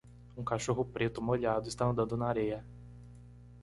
Um 0.35 0.43
cachorro 0.43 0.83
preto 0.83 1.21
molhado 1.21 1.67
está 1.69 1.85
andando 1.85 2.17
na 2.17 2.25
areia. 2.25 2.65